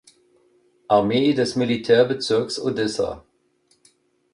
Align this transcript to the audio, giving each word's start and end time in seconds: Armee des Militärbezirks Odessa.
Armee 0.87 1.31
des 1.35 1.55
Militärbezirks 1.55 2.59
Odessa. 2.59 3.23